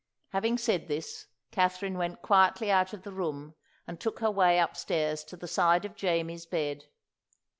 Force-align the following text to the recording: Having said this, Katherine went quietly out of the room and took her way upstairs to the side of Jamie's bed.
Having 0.29 0.57
said 0.57 0.87
this, 0.87 1.27
Katherine 1.51 1.95
went 1.95 2.23
quietly 2.23 2.71
out 2.71 2.91
of 2.91 3.03
the 3.03 3.11
room 3.11 3.53
and 3.85 3.99
took 3.99 4.17
her 4.17 4.31
way 4.31 4.57
upstairs 4.57 5.23
to 5.25 5.37
the 5.37 5.47
side 5.47 5.85
of 5.85 5.95
Jamie's 5.95 6.47
bed. 6.47 6.85